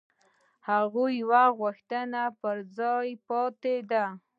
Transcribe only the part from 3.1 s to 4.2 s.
پاتې ده.